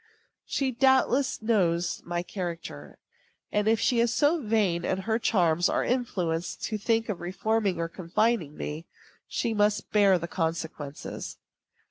She, 0.47 0.71
doubtless, 0.71 1.43
knows 1.43 2.01
my 2.03 2.23
character; 2.23 2.97
and 3.51 3.67
if 3.67 3.79
she 3.79 3.99
is 3.99 4.11
so 4.11 4.41
vain 4.41 4.83
of 4.83 4.97
her 5.03 5.19
charms 5.19 5.69
or 5.69 5.83
influence 5.83 6.53
as 6.57 6.65
to 6.69 6.79
think 6.79 7.07
of 7.07 7.21
reforming 7.21 7.79
or 7.79 7.87
confining 7.87 8.57
me, 8.57 8.87
she 9.27 9.53
must 9.53 9.91
bear 9.91 10.17
the 10.17 10.27
consequences. 10.27 11.37